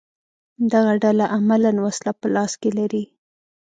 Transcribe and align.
دغه 0.71 0.93
ډله 1.03 1.25
عملاً 1.35 1.71
وسله 1.85 2.11
په 2.19 2.27
لاس 2.35 2.51
کې 2.61 2.69
لري 2.77 3.03